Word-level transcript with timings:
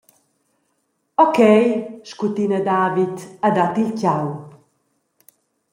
«Okay» 1.25 1.99
scutina 2.11 2.59
David 2.71 3.17
e 3.47 3.49
dat 3.57 3.75
il 3.83 3.91
tgau. 3.99 4.25